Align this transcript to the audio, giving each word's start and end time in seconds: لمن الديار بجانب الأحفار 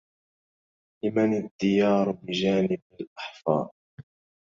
لمن 1.03 1.33
الديار 1.33 2.11
بجانب 2.11 2.81
الأحفار 3.01 3.71